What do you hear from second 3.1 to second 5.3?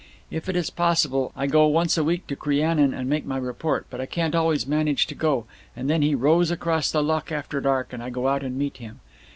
my report, but I can't always manage to